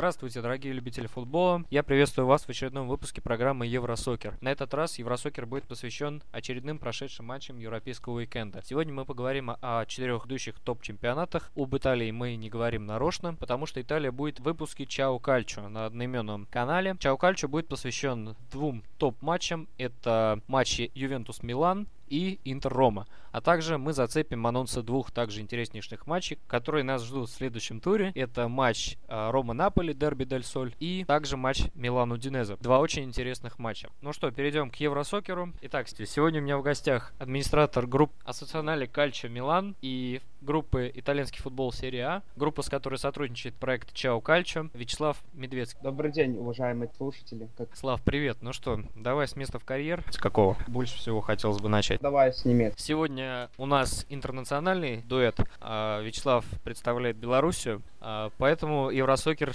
[0.00, 1.62] Здравствуйте, дорогие любители футбола.
[1.68, 4.38] Я приветствую вас в очередном выпуске программы Евросокер.
[4.40, 8.62] На этот раз Евросокер будет посвящен очередным прошедшим матчам Европейского уикенда.
[8.64, 11.52] Сегодня мы поговорим о четырех идущих топ-чемпионатах.
[11.54, 15.84] Об Италии мы не говорим нарочно, потому что Италия будет в выпуске Чао Кальчо на
[15.84, 16.96] одноименном канале.
[16.98, 19.68] Чао Кальчо будет посвящен двум топ-матчам.
[19.76, 23.06] Это матчи Ювентус-Милан и Интер-Рома.
[23.32, 28.10] А также мы зацепим анонсы двух также интереснейших матчей, которые нас ждут в следующем туре.
[28.16, 32.56] Это матч э, Рома-Наполи, Дерби Дель Соль, и также матч Милан-Удинеза.
[32.60, 33.88] Два очень интересных матча.
[34.02, 35.52] Ну что, перейдем к Евросокеру.
[35.62, 41.72] Итак, сегодня у меня в гостях администратор групп Ассоционали Кальчо Милан и группы «Итальянский футбол
[41.72, 45.80] серия А», группа, с которой сотрудничает проект «Чао Кальчо», Вячеслав Медведский.
[45.82, 47.48] Добрый день, уважаемые слушатели.
[47.56, 47.76] Как...
[47.76, 48.38] Слав, привет.
[48.40, 50.02] Ну что, давай с места в карьер.
[50.10, 50.56] С какого?
[50.66, 51.99] Больше всего хотелось бы начать.
[52.00, 52.46] Давай с.
[52.78, 55.38] Сегодня у нас интернациональный дуэт.
[55.60, 59.52] А, Вячеслав представляет Белоруссию, а, поэтому Евросокер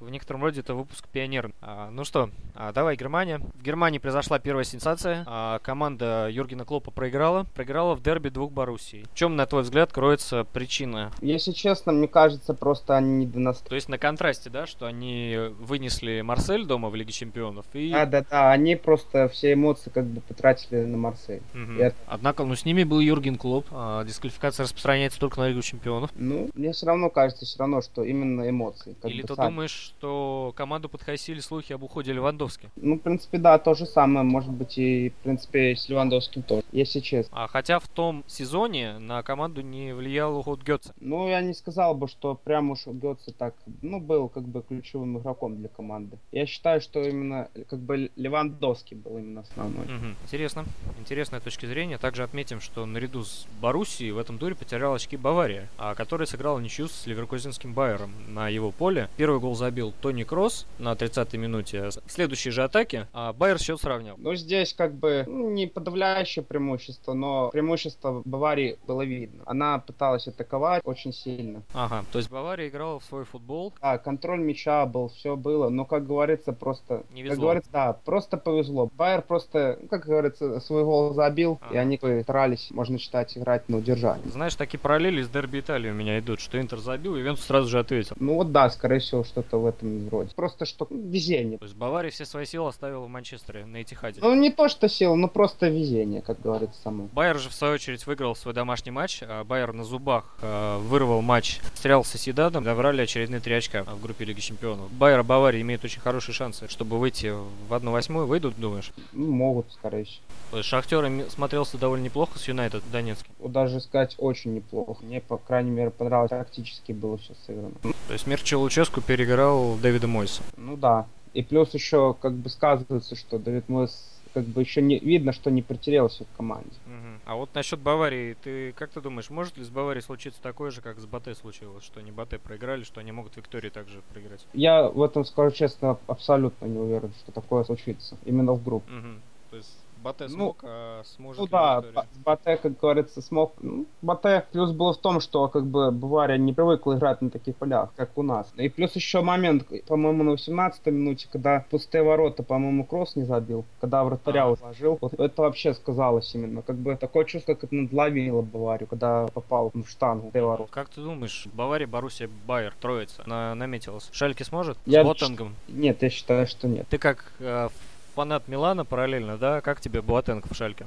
[0.00, 1.52] в некотором роде это выпуск пионер.
[1.60, 3.38] А, ну что, а, давай Германия.
[3.38, 5.24] В Германии произошла первая сенсация.
[5.26, 7.44] А, команда Юргена Клопа проиграла.
[7.54, 9.04] Проиграла в дерби двух Боруссий.
[9.12, 11.10] В чем, на твой взгляд, кроется причина?
[11.20, 13.64] Если честно, мне кажется, просто они не доносят.
[13.64, 17.90] То есть на контрасте, да, что они вынесли Марсель дома в Лиге Чемпионов и...
[17.90, 21.42] Да, да, да, они просто все эмоции как бы потратили на Марсель.
[21.54, 21.80] Угу.
[21.80, 21.96] Это...
[22.06, 23.66] Однако, ну с ними был Юрген Клоп.
[23.70, 26.10] А, дисквалификация распространяется только на Лигу Чемпионов.
[26.14, 28.96] Ну, мне все равно кажется, все равно, что именно эмоции.
[29.04, 29.48] Или ты сами.
[29.48, 32.70] думаешь, что команду подхватили слухи об уходе Левандовски.
[32.76, 36.62] Ну, в принципе, да, то же самое, может быть, и, в принципе, с Левандовским тоже,
[36.72, 37.44] если честно.
[37.44, 40.94] А хотя в том сезоне на команду не влиял уход Гетца.
[41.00, 45.18] Ну, я не сказал бы, что прям уж Гетца так, ну, был как бы ключевым
[45.18, 46.18] игроком для команды.
[46.32, 49.86] Я считаю, что именно как бы Левандовский был именно основной.
[49.86, 50.06] Угу.
[50.24, 50.64] Интересно.
[50.98, 51.98] Интересная точка зрения.
[51.98, 56.58] Также отметим, что наряду с Боруссией в этом туре потерял очки Бавария, а которая сыграла
[56.58, 59.08] ничью с Ливеркузинским Байером на его поле.
[59.16, 61.90] Первый гол забил Тони Кросс на 30-й минуте.
[62.04, 64.16] В следующей же атаке а Байер счет сравнял.
[64.18, 69.42] Ну, здесь как бы ну, не подавляющее преимущество, но преимущество Баварии было видно.
[69.46, 71.62] Она пыталась атаковать очень сильно.
[71.74, 73.72] Ага, то есть Бавария играла в свой футбол?
[73.80, 77.04] Да, контроль мяча был, все было, но, как говорится, просто...
[77.12, 77.34] Не везло.
[77.34, 78.90] Как говорится, да, просто повезло.
[78.96, 81.74] Байер просто, ну, как говорится, свой гол забил, ага.
[81.74, 84.28] и они старались, можно считать, играть на удержание.
[84.30, 87.78] Знаешь, такие параллели с дерби Италии у меня идут, что Интер забил, Ювентус сразу же
[87.78, 88.16] ответил.
[88.18, 90.30] Ну вот да, скорее всего, что-то в этом роде.
[90.34, 91.58] Просто что везение.
[91.58, 94.20] То есть Бавария все свои силы оставила в Манчестере на Этихаде.
[94.22, 97.08] Ну не то, что сила, но просто везение, как говорится само.
[97.12, 99.22] Байер же в свою очередь выиграл свой домашний матч.
[99.22, 104.00] А Байер на зубах э, вырвал матч, стрелял с Соседадом, добрали очередные три очка в
[104.00, 104.90] группе Лиги Чемпионов.
[104.92, 107.32] Байер Бавария имеют очень хорошие шансы, чтобы выйти
[107.68, 108.24] в 1-8.
[108.24, 108.92] Выйдут, думаешь?
[109.12, 110.62] Ну, могут, скорее всего.
[110.62, 113.30] Шахтер смотрелся довольно неплохо с Юнайтед Донецкий.
[113.40, 114.96] Даже сказать очень неплохо.
[115.02, 116.30] Мне, по крайней мере, понравилось.
[116.30, 117.72] Тактически было все сыграно.
[118.06, 120.42] То есть Мирчо Луческу переиграл Дэвида Мойса.
[120.56, 121.06] Ну да.
[121.34, 123.92] И плюс еще как бы сказывается, что Давид Мойс
[124.36, 126.76] как бы еще не видно, что не потерялся в команде.
[126.86, 127.20] Угу.
[127.24, 130.82] А вот насчет Баварии, ты как ты думаешь, может ли с Баварией случиться такое же,
[130.82, 134.44] как с Батэ случилось, что они Батэ проиграли, что они могут Виктории также проиграть?
[134.52, 138.92] Я в этом скажу честно, абсолютно не уверен, что такое случится именно в группе.
[138.92, 139.08] Угу.
[139.52, 139.72] То есть
[140.02, 141.82] Батэ ну, смог, ну, а сможет Ну да,
[142.24, 143.54] Батэ, как говорится, смог.
[143.60, 147.56] Ну, Батэ плюс было в том, что как бы Бавария не привыкла играть на таких
[147.56, 148.52] полях, как у нас.
[148.56, 153.64] И плюс еще момент, по-моему, на 18 минуте, когда пустые ворота, по-моему, Кросс не забил,
[153.80, 154.52] когда вратаря а.
[154.52, 154.98] уложил.
[155.00, 156.62] Вот это вообще сказалось именно.
[156.62, 160.70] Как бы такое чувство, как это надловило Баварию, когда попал в штангу в ворот.
[160.70, 164.08] Как ты думаешь, Бавария, Боруссия, Байер, троица, на наметилась?
[164.12, 164.78] Шальки сможет?
[164.86, 165.54] Я С Ботангом?
[165.68, 166.86] Нет, я считаю, что нет.
[166.88, 167.68] Ты как э,
[168.16, 169.60] фанат Милана параллельно, да?
[169.60, 170.86] Как тебе Буатенко в Шальке?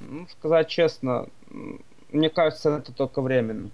[0.00, 1.26] Ну, сказать честно,
[2.12, 3.70] мне кажется, это только временно.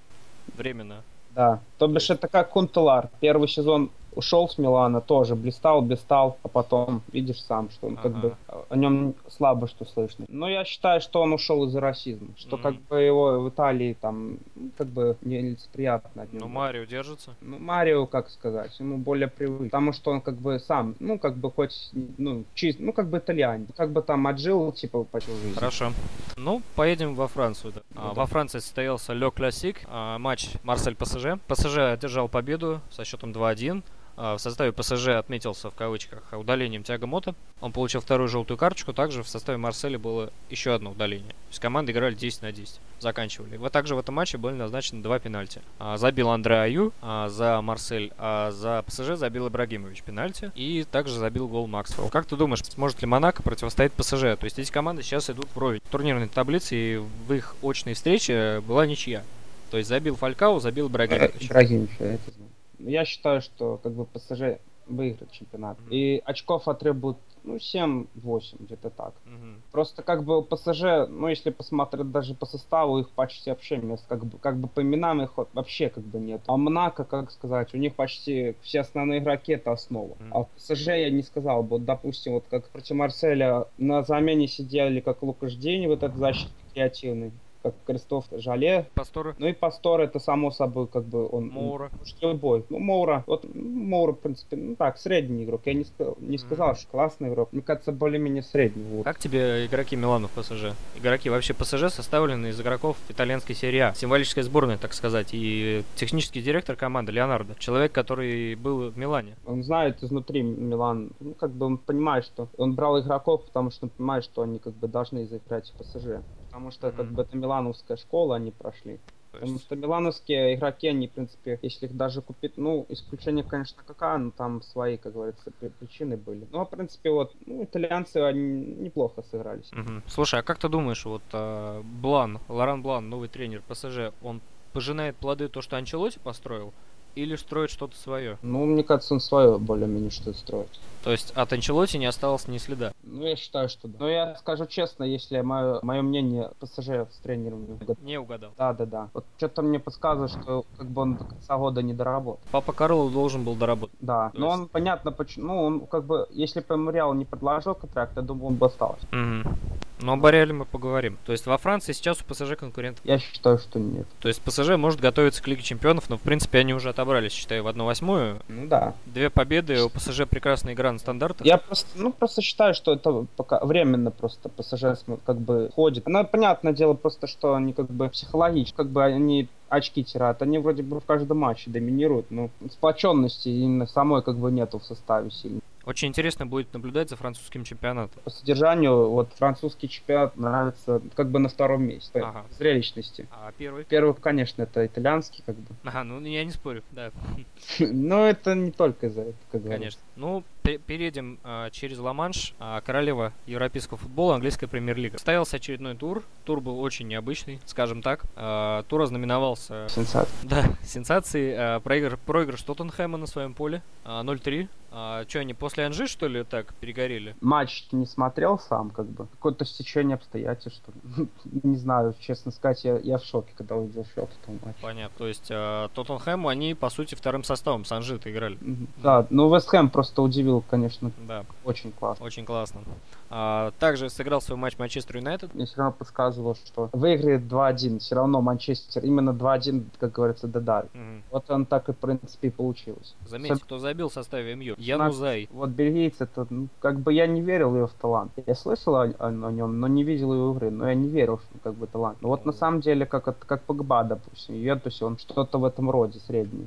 [0.56, 1.02] Временно?
[1.30, 1.60] Да.
[1.78, 3.10] То бишь это как Кунтелар.
[3.20, 8.02] Первый сезон ушел с Милана, тоже блистал, блистал, а потом видишь сам, что он ага.
[8.02, 8.36] как бы
[8.69, 10.27] о нем слабо что слышно.
[10.28, 12.62] Но я считаю, что он ушел из-за расизма, что mm-hmm.
[12.62, 16.47] как бы его в Италии там ну, как бы нелицеприятно от него.
[16.47, 17.34] Ну Марио держится?
[17.41, 21.36] Ну Марио, как сказать, ему более привык, потому что он как бы сам, ну как
[21.36, 25.53] бы хоть, ну чист, ну как бы итальянец, как бы там отжил типа по жизни.
[25.54, 25.92] Хорошо.
[26.36, 27.72] Ну поедем во Францию.
[27.74, 27.83] Да.
[27.95, 28.15] Ну, а, да.
[28.15, 31.39] Во Франции состоялся Ле Классик, а, матч Марсель ПСЖ.
[31.47, 33.83] ПСЖ одержал победу со счетом 2-1.
[34.16, 37.34] А, в составе ПСЖ отметился в кавычках удалением Тиаго Мота.
[37.60, 38.92] Он получил вторую желтую карточку.
[38.92, 41.28] Также в составе Марселя было еще одно удаление.
[41.28, 42.80] То есть команды играли 10 на 10.
[43.01, 43.57] Заканчивали.
[43.57, 45.60] Вот также в этом матче были назначены два пенальти.
[45.78, 50.51] А, забил Андре Аю а, за Марсель, а за ПСЖ забил Ибрагимович пенальти.
[50.54, 52.09] И также забил гол Максвелл.
[52.09, 54.21] Как ты думаешь, сможет ли Монако противостоять ПСЖ?
[54.21, 55.80] То есть эти команды сейчас идут вровень.
[55.91, 59.22] Турнирной таблице и в их очной встрече была ничья.
[59.71, 61.47] То есть забил Фалькау, забил Ибрагимович.
[61.47, 62.51] Ибрагимович, это знаю.
[62.78, 65.78] Я считаю, что как бы ПСЖ выиграет чемпионат.
[65.78, 65.95] Mm-hmm.
[65.95, 69.15] И очков отребуют ну, 7-8, где-то так.
[69.25, 69.63] Угу.
[69.73, 74.27] Просто как бы ПСЖ, ну, если посмотреть даже по составу, их почти вообще мест, как
[74.27, 76.43] бы, как бы по именам их вообще как бы нет.
[76.47, 80.13] А Монако, как сказать, у них почти все основные игроки это основа.
[80.13, 80.25] Угу.
[80.33, 84.49] А в ПСЖ я не сказал бы, вот, допустим, вот как против Марселя на замене
[84.49, 87.33] сидели как Лукаш День, вот этот защитник креативный,
[87.66, 88.86] как Крестов Жале.
[88.95, 89.34] Пасторы.
[89.39, 91.48] Ну и Пастор это само собой как бы он...
[91.48, 91.91] Моура.
[92.21, 92.65] Любой.
[92.68, 93.24] Ну, Моура.
[93.27, 95.63] Вот Моура, в принципе, ну так, средний игрок.
[95.65, 96.77] Я не, сказал, не сказал, mm-hmm.
[96.77, 97.48] что классный игрок.
[97.53, 98.84] Мне кажется, более-менее средний.
[98.84, 99.04] Вот.
[99.04, 100.74] Как тебе игроки Милану в ПСЖ?
[100.97, 103.95] Игроки вообще ПСЖ составлены из игроков итальянской серии А.
[103.95, 105.30] Символической сборной, так сказать.
[105.33, 107.54] И технический директор команды Леонардо.
[107.59, 109.36] Человек, который был в Милане.
[109.45, 111.10] Он знает изнутри Милан.
[111.21, 114.59] Ну, как бы он понимает, что он брал игроков, потому что он понимает, что они
[114.59, 116.22] как бы должны заиграть в ПСЖ
[116.56, 116.97] потому что mm-hmm.
[116.97, 118.98] как бы это милановская школа они прошли.
[119.30, 124.16] Потому что милановские игроки, они, в принципе, если их даже купить, ну, исключение, конечно, какая,
[124.16, 126.47] но там свои, как говорится, причины были.
[126.50, 129.70] Ну, а, в принципе, вот, ну, итальянцы, они неплохо сыгрались.
[129.72, 130.03] Угу.
[130.06, 134.41] Слушай, а как ты думаешь, вот э, Блан, Лоран Блан, новый тренер ПСЖ, он
[134.72, 136.72] пожинает плоды то, что Анчелоти построил?
[137.16, 138.39] Или строит что-то свое?
[138.42, 140.68] Ну, мне кажется, он свое более-менее что-то строит.
[141.03, 142.92] То есть от Анчелоти не осталось ни следа?
[143.04, 143.97] Ну, я считаю, что да.
[144.01, 147.97] Но я скажу честно, если мое, мое мнение ПСЖ с тренером не угадал.
[148.03, 148.51] Не угадал?
[148.59, 149.09] Да, да, да.
[149.15, 152.41] Вот что-то мне подсказывает, что как бы он до конца года не доработал.
[152.51, 153.97] Папа Карло должен был доработать.
[154.01, 154.59] Да, То но есть...
[154.59, 158.48] он, понятно, почему, ну, он как бы, если бы Реал не предложил контракт, я думаю,
[158.48, 159.07] он бы остался.
[159.13, 159.54] Угу.
[160.01, 161.19] Но о Барреале мы поговорим.
[161.25, 163.04] То есть во Франции сейчас у ПСЖ конкурентов?
[163.04, 164.07] Я считаю, что нет.
[164.21, 167.65] То есть ПСЖ может готовиться к Лиге Чемпионов, но в принципе они уже отобрались, считаю,
[167.65, 168.43] в 1-8.
[168.48, 168.95] Ну да.
[169.07, 171.47] Две победы, у ПСЖ прекрасная игра на стандартах.
[171.47, 176.07] Я просто, ну, просто считаю, что это пока временно просто ПСЖ как бы ходит.
[176.07, 180.42] Ну, понятное дело просто, что они как бы психологически, как бы они очки теряют.
[180.42, 184.84] Они вроде бы в каждом матче доминируют, но сплоченности именно самой как бы нету в
[184.84, 185.60] составе сильно.
[185.86, 188.21] Очень интересно будет наблюдать за французским чемпионатом.
[188.24, 192.18] По содержанию, вот французский чемпионат нравится как бы на втором месте.
[192.18, 192.44] Ага.
[192.59, 193.28] Зрелищности.
[193.30, 193.84] А первый?
[193.84, 195.77] Первый, конечно, это итальянский, как бы.
[195.84, 197.12] Ага, ну я не спорю, да.
[197.78, 200.00] Но это не только из-за этого, как Конечно.
[200.16, 202.54] Ну, перейдем э, через Ла-Манш.
[202.59, 205.16] Э, королева европейского футбола, английская премьер-лига.
[205.16, 206.22] Состоялся очередной тур.
[206.45, 208.24] Тур был очень необычный, скажем так.
[208.36, 209.86] Э, тур ознаменовался...
[209.91, 210.48] Сенсацией.
[210.48, 211.54] Да, сенсацией.
[211.57, 213.83] Э, проигрыш, проигрыш Тоттенхэма на своем поле.
[214.04, 214.68] Э, 0-3.
[214.98, 217.36] А что, они после Анжи, что ли, так перегорели?
[217.42, 219.27] Матч не смотрел сам, как бы.
[219.27, 221.28] Какое-то стечение обстоятельств, что ли.
[221.65, 224.78] не знаю, честно сказать, я, я в шоке, когда увидел счет этого матча.
[224.80, 225.18] Понятно.
[225.18, 228.59] То есть э, Тоттенхэм, они, по сути, вторым составом с Анжи играли.
[229.03, 231.10] Да, ну Вест Хэм просто удивил, конечно.
[231.26, 231.44] Да.
[231.64, 232.24] Очень классно.
[232.24, 232.80] Очень классно.
[233.28, 235.54] А, также сыграл свой матч Манчестер Юнайтед.
[235.54, 237.98] Мне все равно подсказывало, что выиграет 2-1.
[237.98, 240.88] Все равно Манчестер именно 2-1, как говорится, додали.
[240.94, 241.22] Угу.
[241.30, 243.14] Вот он так и, в принципе, и получилось.
[243.26, 244.74] Заметьте, кто забил в составе МЮ.
[244.78, 245.48] Янузай.
[245.50, 248.32] Вот бельгиец, это, ну, как бы я не верил в его талант.
[248.47, 250.70] Я слышал о, о, о нем, но не видел его игры.
[250.70, 252.18] Но я не верил, что как бы талант.
[252.20, 255.91] Но вот на самом деле, как, как Погба, допустим, в Ювентусе, он что-то в этом
[255.91, 256.66] роде средний.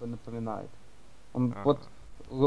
[0.00, 0.06] Угу.
[0.06, 0.68] Напоминает.
[1.32, 1.62] Он, ага.
[1.64, 1.78] Вот,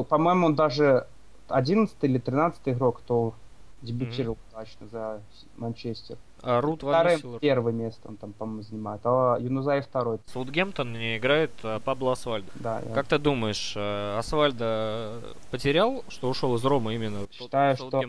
[0.10, 1.08] по-моему, он даже
[1.50, 3.34] 11 или 13 игрок, кто
[3.82, 4.56] дебютировал mm-hmm.
[4.56, 5.22] удачно за
[5.56, 6.18] Манчестер.
[6.42, 10.20] А Рут Второе первое место он там, по-моему, занимает, а Юнузай второй.
[10.34, 12.48] Саутгемптон не играет а Пабло Асфальдо.
[12.56, 12.82] Да.
[12.86, 12.94] Я...
[12.94, 18.04] Как ты думаешь, э, Асфальдо потерял, что ушел из Рома именно Считаю, что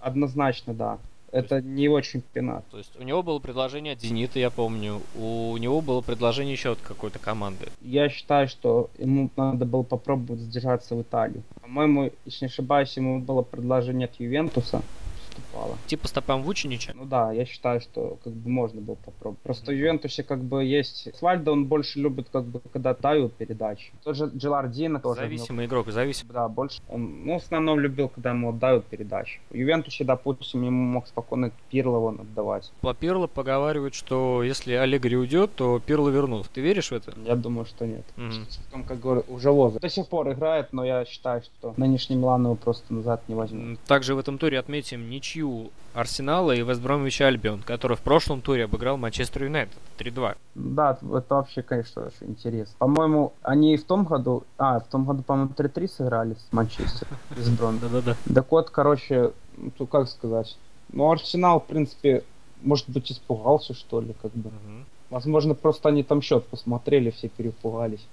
[0.00, 0.98] однозначно, да.
[1.36, 2.64] Это есть, не его чемпионат.
[2.70, 5.00] То есть у него было предложение от Зенита, я помню.
[5.14, 7.66] У него было предложение еще от какой-то команды.
[7.82, 11.42] Я считаю, что ему надо было попробовать задержаться в Италию.
[11.60, 14.82] По-моему, если не ошибаюсь, ему было предложение от Ювентуса
[15.36, 15.76] уступала.
[15.86, 16.92] Типа стопам Вучинича?
[16.94, 19.40] Ну да, я считаю, что как бы можно было попробовать.
[19.40, 19.74] Просто mm-hmm.
[19.74, 21.08] в Ювентусе как бы есть...
[21.16, 23.92] Свальдо он больше любит как бы когда дают передачи.
[24.04, 25.20] Тот же Джилардино тоже.
[25.20, 25.66] Зависимый него...
[25.66, 26.32] игрок, зависимый.
[26.32, 26.80] Да, больше.
[26.88, 29.40] Он, ну, в основном любил, когда ему отдают передачи.
[29.50, 32.70] В Ювентусе, допустим, ему мог спокойно Пирло отдавать.
[32.80, 36.48] По Пирло поговаривают, что если Аллегри уйдет, то Пирло вернут.
[36.50, 37.14] Ты веришь в это?
[37.24, 38.04] Я думаю, что нет.
[38.16, 38.58] Mm-hmm.
[38.66, 39.82] Потом, как говорю, уже возраст.
[39.82, 43.78] До сих пор играет, но я считаю, что нынешний Милан его просто назад не возьмет.
[43.86, 48.98] Также в этом туре отметим ничью Арсенала и Вестбромвич Альбион, который в прошлом туре обыграл
[48.98, 50.36] Манчестер Юнайтед 3-2.
[50.54, 52.74] Да, это вообще, конечно, очень интересно.
[52.78, 54.44] По-моему, они в том году...
[54.58, 57.78] А, в том году, по-моему, 3-3 сыграли с Манчестер, с Брон.
[57.78, 58.14] Да-да-да.
[58.32, 60.58] Так вот, короче, ну, как сказать...
[60.92, 62.22] Ну, Арсенал, в принципе,
[62.62, 64.50] может быть, испугался, что ли, как бы.
[65.08, 68.06] Возможно, просто они там счет посмотрели, все перепугались.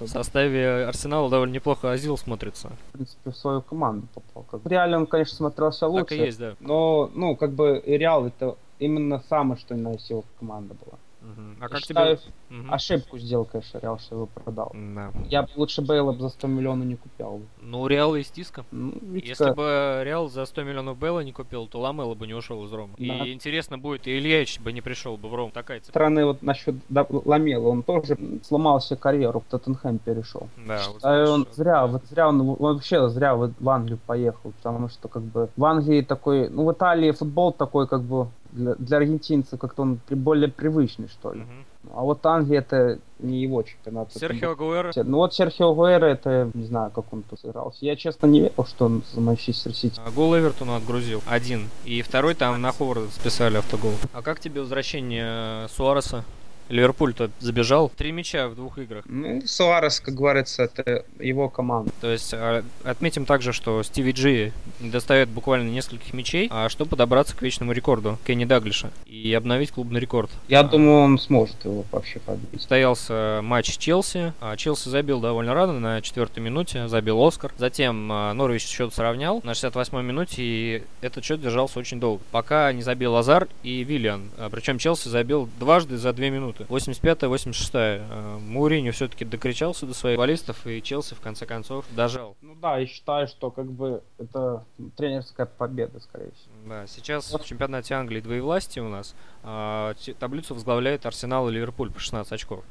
[0.00, 2.70] В составе Арсенала довольно неплохо Азил смотрится.
[2.90, 4.44] В принципе, в свою команду попал.
[4.50, 6.04] Как Реально он, конечно, смотрелся лучше.
[6.04, 6.56] Так и есть, да.
[6.60, 10.98] Но, ну, как бы Реал это именно самое, что на всего команда была.
[11.24, 11.56] Мгм.
[11.60, 12.32] А как считаю, тебе...
[12.50, 12.74] Мгм.
[12.74, 14.72] Ошибку сделал, конечно, Реал, что его продал.
[14.74, 15.10] Да.
[15.28, 17.38] Я бы лучше Бейла бы за 100 миллионов не купил.
[17.38, 17.46] бы.
[17.62, 18.64] Ну, у Реала есть иска.
[18.70, 22.34] Ну, ведь Если бы Реал за 100 миллионов Белла не купил, то Ламела бы не
[22.34, 22.94] ушел из Рома.
[22.98, 23.04] Да.
[23.04, 25.50] И интересно будет, и Ильич бы не пришел бы в Ром.
[25.50, 25.90] Такая цепь.
[25.90, 30.48] стороны, вот насчет да, Ламела, он тоже сломал себе карьеру, в Тоттенхэм перешел.
[30.66, 33.98] Да, вот Считаю, он знаешь, зря, вот зря он, он вообще зря в в Англию
[34.06, 38.28] поехал, потому что как бы в Англии такой, ну в Италии футбол такой как бы
[38.54, 41.40] для, для аргентинцев как-то он при- более привычный что ли.
[41.40, 41.64] Мгм.
[41.94, 44.10] А вот Англия это не его чемпионат.
[44.14, 44.90] Серхио Агуэро.
[45.04, 47.84] Ну вот Серхио Гуэра, это не знаю, как он тут сыгрался.
[47.84, 50.00] Я честно не верил, что он за Манчестер Сити.
[50.04, 51.22] А, Гол Эвертону отгрузил.
[51.26, 51.68] Один.
[51.84, 53.92] И второй там на Ховарда списали автогол.
[54.14, 56.24] А как тебе возвращение Суареса?
[56.68, 57.90] Ливерпуль-то забежал.
[57.96, 59.04] Три мяча в двух играх.
[59.06, 61.90] Ну, Суарес, как говорится, это его команда.
[62.00, 66.90] То есть а, отметим также, что Стиви Джи не достает буквально нескольких мячей, а чтобы
[66.90, 70.30] подобраться к вечному рекорду Кенни Даглиша и обновить клубный рекорд.
[70.48, 72.60] Я А, думаю, он сможет его вообще победить.
[72.60, 74.32] Состоялся матч Челси.
[74.40, 77.52] А, Челси забил довольно рано, на четвертой минуте, забил Оскар.
[77.58, 82.22] Затем а, Норвич счет сравнял на 68-й минуте, и этот счет держался очень долго.
[82.30, 84.30] Пока не забил Лазар и Виллиан.
[84.38, 86.53] А, Причем Челси забил дважды за две минуты.
[86.58, 88.06] 85-я, 86-я.
[88.10, 92.36] А, Мауриньо все-таки докричался до своих футболистов, и Челси в конце концов дожал.
[92.42, 94.64] Ну да, я считаю, что как бы это
[94.96, 96.52] тренерская победа, скорее всего.
[96.66, 99.14] Да, сейчас в чемпионате Англии двоевластие у нас.
[99.42, 102.64] А, таблицу возглавляет Арсенал и Ливерпуль по 16 очков.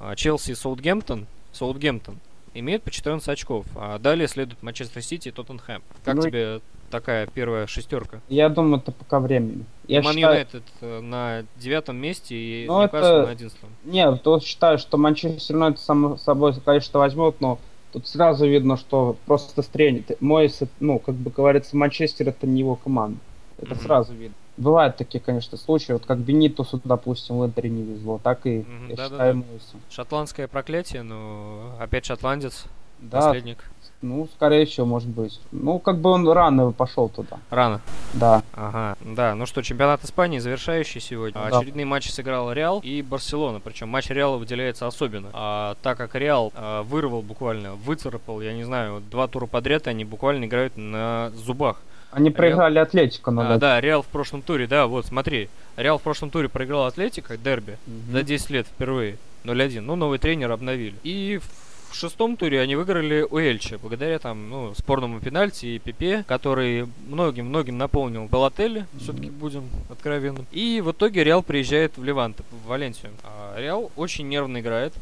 [0.00, 2.18] А, Челси и Саутгемптон, Саутгемптон
[2.54, 3.66] имеют по 14 очков.
[3.76, 5.82] А далее следует Манчестер Сити и Тоттенхэм.
[6.04, 8.20] Как Ну и- тебе такая первая шестерка?
[8.28, 9.64] Я думаю, это пока временно.
[9.86, 10.32] Я Ман считаю...
[10.34, 13.70] Юнайтед э, на девятом месте и Ну, Ньюкасл это- на одиннадцатом.
[13.84, 17.58] Нет, то считаю, что Манчестер Юнайтед само собой, конечно, возьмет, но
[17.92, 20.20] тут сразу видно, что просто стренит.
[20.20, 23.18] Мой, ну, как бы говорится, Манчестер это не его команда.
[23.58, 23.82] Это Мгм.
[23.82, 24.34] сразу видно.
[24.56, 28.88] Бывают такие, конечно, случаи, вот как Бенитусу, допустим, в Интере не везло, так и, Мгм,
[28.90, 29.04] я да-да-да.
[29.14, 29.76] считаю, Мойсу.
[29.88, 32.64] Шотландское проклятие, но опять шотландец,
[32.98, 33.58] Да, наследник.
[34.00, 35.40] Ну, скорее всего, может быть.
[35.50, 37.80] Ну, как бы он рано пошел туда, Рано.
[38.14, 38.42] да.
[38.54, 41.40] Ага, да, ну что, чемпионат Испании завершающий сегодня.
[41.50, 41.58] Да.
[41.58, 46.52] Очередные матчи сыграл Реал и Барселона, причем матч Реала выделяется особенно, а, так как Реал
[46.54, 51.80] а, вырвал буквально, выцарапал, я не знаю, два тура подряд они буквально играют на зубах.
[52.10, 53.58] Они проиграли Атлетико, А, надо.
[53.58, 57.76] да, Реал в прошлом туре, да, вот смотри, Реал в прошлом туре проиграл Атлетико, дерби,
[57.86, 58.12] Мгм.
[58.12, 60.94] за 10 лет впервые, 0-1, ну новый тренер обновили.
[61.02, 66.24] И в шестом туре они выиграли у Эльче, благодаря там, ну, спорному пенальти и Пипе,
[66.26, 70.46] который многим-многим наполнил Балотелли, все-таки будем откровенным.
[70.52, 73.12] И в итоге Реал приезжает в Левант, в Валенсию.
[73.24, 74.92] А Реал очень нервно играет,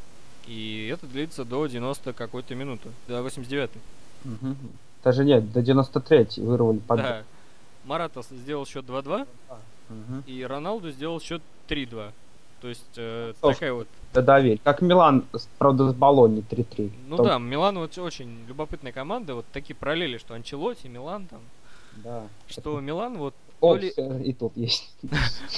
[0.46, 3.70] и это длится до 90 какой-то минуты, до 89
[4.24, 4.56] Мгм.
[5.04, 6.98] Даже нет, до 93-й вырвали под...
[6.98, 7.22] Да.
[7.84, 9.26] Маратос сделал счет 2-2,
[9.88, 10.24] Мгм.
[10.26, 12.10] и Роналду сделал счет 3-2.
[12.60, 13.54] То есть э, Ох.
[13.54, 14.60] такая вот Да, доверь.
[14.64, 15.24] Как Милан,
[15.58, 16.90] правда, с Болонни 3-3.
[17.08, 21.40] Ну Там- да, Милан вот очень любопытная команда, вот такие параллели, что Анчелоти, Милан там,
[22.02, 22.26] Да.
[22.48, 23.92] что Милан вот О, ли-
[24.24, 24.90] и тут есть.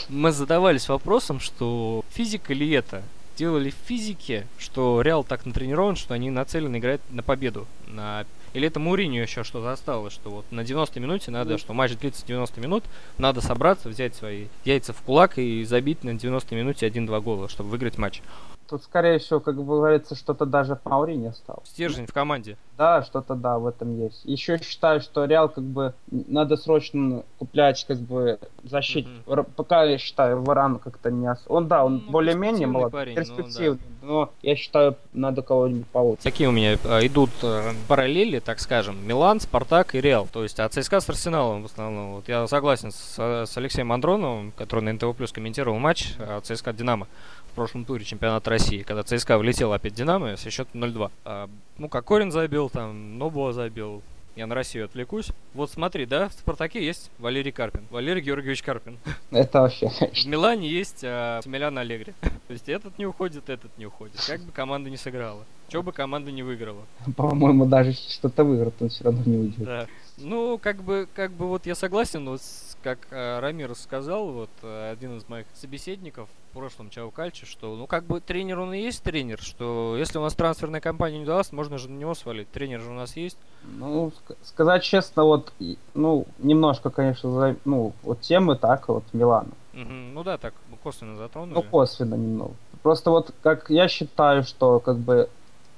[0.09, 3.03] мы задавались вопросом, что физика ли это?
[3.37, 7.67] Делали в физике, что Реал так натренирован, что они нацелены играть на победу.
[7.87, 8.27] На...
[8.55, 12.27] Или это Муринio еще что-то осталось, что вот на 90 минуте надо, что матч длится
[12.27, 12.85] 90 минут,
[13.19, 17.71] надо собраться, взять свои яйца в кулак и забить на 90 минуте 1-2 гола, чтобы
[17.71, 18.23] выиграть матч.
[18.69, 21.67] Тут, скорее всего, как бы говорится, что-то даже в Маурине осталось.
[21.71, 22.59] Стержень в команде.
[22.77, 24.23] Да, что-то да, в этом есть.
[24.27, 29.09] Еще считаю, что Реал как бы надо срочно куплять как бы защиту.
[29.27, 31.43] Р- Пока я считаю, Варан как-то не ос...
[31.49, 33.79] Он, да, он Ну, более-менее перспективный молод, парень, ну, перспективный,
[34.09, 36.23] но я считаю, надо кого-нибудь получше.
[36.23, 39.07] Такие у меня э, идут э, параллели, так скажем.
[39.07, 40.27] Милан, Спартак и Реал.
[40.33, 42.15] То есть, а ЦСКА с Арсеналом в основном.
[42.15, 46.73] Вот я согласен с, э, с Алексеем Андроновым, который на НТВ Плюс комментировал матч ЦСКА
[46.73, 47.07] Динамо
[47.53, 51.11] в прошлом туре чемпионата России, когда ЦСКА влетел опять Динамо со счетом 0-2.
[51.25, 54.03] А, ну, как Корин забил, там, Нобуа забил.
[54.39, 55.33] Я на Россию отвлекусь.
[55.53, 57.83] Вот смотри, да, в Спартаке есть Валерий Карпин.
[57.91, 58.97] Валерий Георгиевич Карпин.
[59.33, 62.13] Это вообще, В Милане есть э, Тимилян Аллегри.
[62.21, 64.15] То есть этот не уходит, этот не уходит.
[64.29, 65.45] Как бы команда не сыграла.
[65.67, 66.87] Чего бы команда не выиграла.
[67.17, 69.65] по-моему, даже что-то выиграет, он все равно не уйдет.
[69.65, 69.87] Да.
[70.21, 72.41] Ну, как бы, как бы вот я согласен, вот
[72.83, 77.77] как э, Рамир сказал, вот э, один из моих собеседников в прошлом Чао Кальче, что,
[77.77, 81.25] ну, как бы тренер он и есть тренер, что если у нас трансферная кампания не
[81.25, 82.51] удалась, можно же на него свалить.
[82.51, 83.37] Тренер же у нас есть.
[83.63, 85.53] Ну, ск- сказать честно, вот,
[85.95, 89.51] ну, немножко, конечно, за- ну, вот темы так, вот, Милана.
[89.73, 90.15] Мгм.
[90.15, 91.55] Ну да, так косвенно затронули.
[91.55, 92.55] Ну, косвенно немного.
[92.83, 95.29] Просто вот, как я считаю, что, как бы,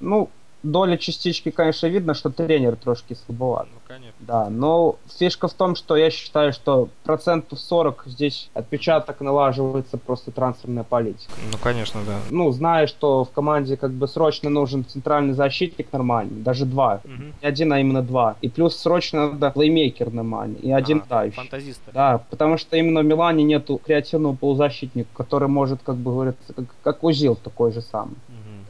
[0.00, 0.30] ну,
[0.62, 3.68] доля частички, конечно, видно, что тренер трошки слабоват.
[3.72, 4.14] Ну, конечно.
[4.20, 10.30] Да, но фишка в том, что я считаю, что процентов 40 здесь отпечаток налаживается просто
[10.30, 11.32] трансферная политика.
[11.50, 12.18] Ну, конечно, да.
[12.30, 17.00] Ну, зная, что в команде как бы срочно нужен центральный защитник нормальный, даже два.
[17.04, 17.12] Угу.
[17.42, 18.36] Не один, а именно два.
[18.40, 20.60] И плюс срочно надо плеймейкер нормальный.
[20.60, 21.90] И один а, да, fantasista.
[21.92, 26.64] Да, потому что именно в Милане нету креативного полузащитника, который может, как бы говорится, как,
[26.82, 28.16] как Озил такой же самый.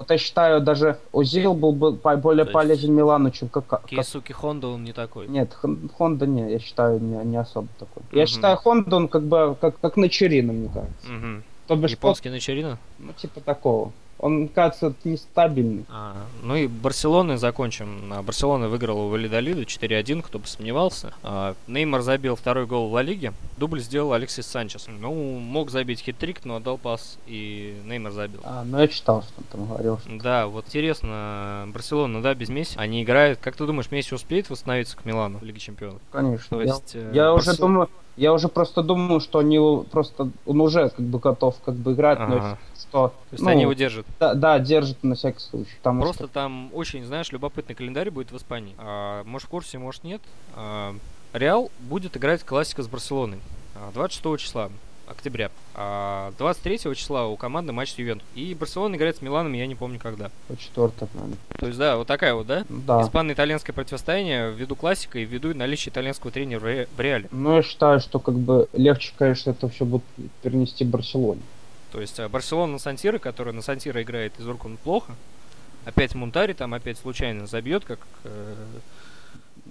[0.00, 3.84] Вот я считаю, даже Озил был бы более То полезен Милану, чем как...
[3.84, 5.28] Кейсуки Хонда он не такой.
[5.28, 5.54] Нет,
[5.98, 8.02] Хонда не, я считаю, не, не особо такой.
[8.10, 8.26] Я Мгм.
[8.26, 11.06] считаю, Хонда, он как бы, как, как Ночерино, мне кажется.
[11.06, 11.44] Мгм.
[11.66, 12.78] То бишь, Японский Ночерино?
[12.98, 13.92] ну, типа такого.
[14.22, 15.86] Он, кажется, нестабильный.
[15.88, 18.12] А, ну и Барселоны закончим.
[18.12, 21.14] А, Барселона выиграла у Валидолида 4-1, кто бы сомневался.
[21.22, 23.32] А, Неймар забил второй гол в Ла Лиге.
[23.56, 24.86] Дубль сделал Алексис Санчес.
[24.88, 28.40] Ну, мог забить хитрик, но отдал пас, и Неймар забил.
[28.44, 29.98] А, ну я читал, что он там говорил.
[29.98, 33.38] что- Да, вот интересно, Барселона, да, без Месси, они играют.
[33.40, 36.00] Как ты думаешь, Месси успеет восстановиться к Милану в Лиге Чемпионов?
[36.12, 36.58] Конечно.
[36.58, 37.88] То я- есть, э, я, уже Барсел- думаю,
[38.20, 39.58] я уже просто думаю, что они
[39.90, 42.58] просто, он уже как бы готов как бы играть, но Ага.
[42.78, 44.04] что, То есть ну, они его держат.
[44.20, 45.70] да, да, держит на всякий случай.
[45.78, 48.74] Потому Просто что, там очень, знаешь, любопытный календарь будет в Испании.
[48.78, 50.20] А, может в курсе, может нет.
[50.54, 50.94] А,
[51.32, 53.38] Реал будет играть классика с Барселоной.
[53.74, 54.70] а, 26 числа
[55.10, 55.50] октября.
[55.74, 58.26] А 23 числа у команды матч с Ювентус.
[58.34, 60.30] И Барселона играет с Миланом, я не помню когда.
[60.48, 61.36] по четвертое, наверное.
[61.58, 62.64] То есть, да, вот такая вот, да?
[62.68, 63.02] Да.
[63.02, 67.28] Испано-итальянское противостояние ввиду классика и ввиду наличия итальянского тренера в Ре- в Реале.
[67.30, 70.04] Ну, я считаю, что как бы легче, конечно, это все будет
[70.42, 71.42] перенести Барселоне.
[71.92, 75.14] То есть а, Барселона на Сантиро, который на Сантиро играет из рук он плохо.
[75.84, 78.54] Опять Мунтари там опять случайно забьет, как э,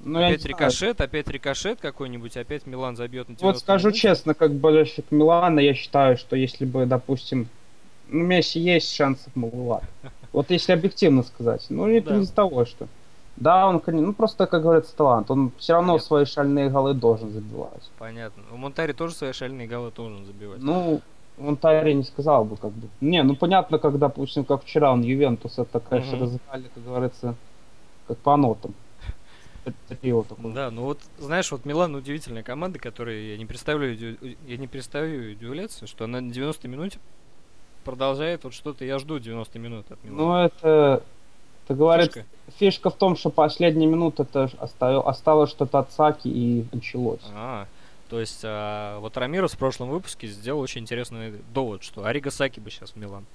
[0.04, 0.56] Ну, опять знаю.
[0.56, 5.60] рикошет, опять рикошет какой-нибудь, опять Милан забьет на 90 Вот скажу честно, как болельщик Милана,
[5.60, 7.48] я считаю, что если бы, допустим,
[8.08, 9.86] ну, Месси есть шансов маловато.
[10.32, 11.66] Вот если объективно сказать.
[11.70, 12.18] Ну, это Да.
[12.20, 12.88] из-за того, что...
[13.36, 15.32] Да, он, ну, просто, как говорится, талант.
[15.32, 16.06] Он все равно Понятно.
[16.08, 17.90] свои шальные голы должен забивать.
[17.98, 18.44] Понятно.
[18.52, 20.62] У Монтари тоже свои шальные голы должен забивать.
[20.62, 21.02] Ну,
[21.38, 22.88] Монтари не сказал бы, как бы.
[23.02, 26.24] Не, ну, понятно, как, допустим, как вчера он Ювентус, это, конечно, Мгм.
[26.26, 27.36] разыграли, как говорится,
[28.08, 28.74] как по нотам.
[30.24, 30.54] Такое.
[30.54, 35.32] Да, ну вот, знаешь, вот Милан удивительная команда, которой я не представляю, я не перестаю
[35.32, 37.00] удивляться, что она на 90 минуте
[37.84, 40.22] продолжает вот что-то, я жду 90 минут от Милана.
[40.22, 41.04] Ну, это,
[41.66, 42.26] это говорит, Фишка.
[42.58, 47.22] фишка в том, что последние минуты это оставил, осталось что-то от Саки и началось.
[47.34, 47.68] А,
[48.10, 52.60] то есть, а, вот Рамирос в прошлом выпуске сделал очень интересный довод, что Арига Саки
[52.60, 53.26] бы сейчас в Милан.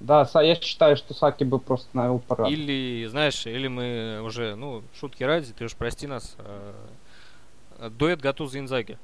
[0.00, 2.48] Да, я считаю, что Саки бы просто на его пора.
[2.48, 8.58] Или, знаешь, или мы уже, ну, шутки ради, ты уж прости нас, а, дуэт Гатуза
[8.58, 8.98] Инзаги.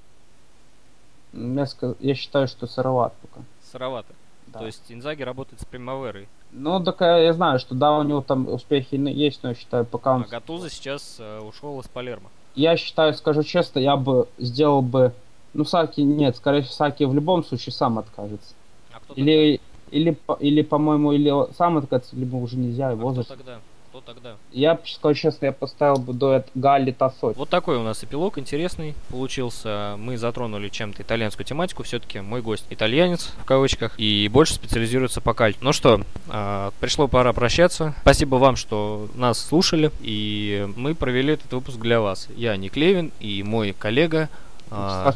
[1.32, 3.44] Я, ска- я считаю, что сыроват пока.
[3.72, 4.14] Сыровато.
[4.46, 4.60] Да.
[4.60, 6.28] То есть Инзаги работает с Примаверой.
[6.52, 9.84] Ну, так я, я знаю, что да, у него там успехи есть, но я считаю,
[9.84, 10.22] пока А он...
[10.22, 12.30] Гатуза сейчас э, ушел из Палермо.
[12.54, 15.12] Я считаю, скажу честно, я бы сделал бы...
[15.54, 18.54] Ну, Саки, нет, скорее всего, Саки в любом случае сам откажется.
[18.92, 19.60] А кто Или,
[19.94, 23.28] или, или, по-моему, или сам откажется, либо уже нельзя, его А кто возраст.
[23.28, 23.58] тогда?
[23.90, 24.34] Кто тогда?
[24.50, 27.38] Я, скажу честно, я поставил бы дуэт Галли Тассоти.
[27.38, 29.94] Вот такой у нас эпилог интересный получился.
[29.98, 31.84] Мы затронули чем-то итальянскую тематику.
[31.84, 35.60] Все-таки мой гость итальянец, в кавычках, и больше специализируется по кальту.
[35.62, 37.94] Ну что, а, пришло пора прощаться.
[38.00, 42.26] Спасибо вам, что нас слушали, и мы провели этот выпуск для вас.
[42.36, 44.28] Я Ник Левин и мой коллега
[44.70, 45.14] а,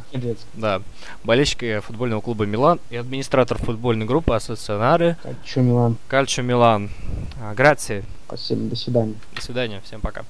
[0.54, 0.82] да,
[1.24, 5.96] болельщик э, футбольного клуба Милан и администратор футбольной группы Ассоционаре Так, чё, Милан?
[6.08, 6.90] Кальчо Милан.
[7.40, 8.04] А, Грация.
[8.26, 9.14] Спасибо, до свидания.
[9.34, 10.24] До свидания, всем пока.